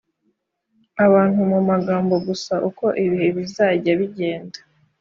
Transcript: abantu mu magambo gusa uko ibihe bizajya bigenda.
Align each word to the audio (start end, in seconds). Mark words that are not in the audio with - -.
abantu 1.05 1.39
mu 1.51 1.59
magambo 1.69 2.15
gusa 2.27 2.53
uko 2.69 2.85
ibihe 3.03 3.27
bizajya 3.37 3.91
bigenda. 3.99 4.59